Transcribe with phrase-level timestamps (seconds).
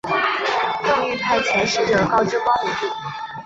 [0.81, 2.87] 邓禹派遣使者告知光武帝。